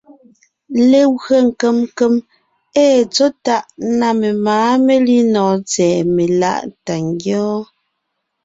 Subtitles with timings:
[0.89, 2.15] Legwé nkèm nkèm
[2.83, 3.63] ée tsɔ̌ tàʼ
[3.99, 7.63] na memáa melínɔɔn tsɛ̀ɛ meláʼ tà ngyɔ́ɔn.